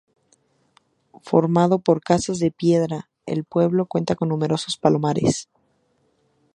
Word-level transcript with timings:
Formado 1.21 1.77
por 1.77 2.01
casas 2.01 2.39
de 2.39 2.49
piedra, 2.49 3.11
el 3.27 3.43
pueblo 3.45 3.85
cuenta 3.85 4.15
con 4.15 4.29
numerosos 4.29 4.75
palomares. 4.77 5.47